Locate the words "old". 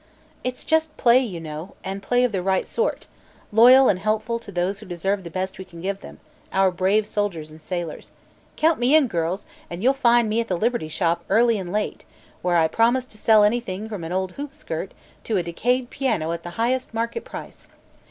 14.11-14.31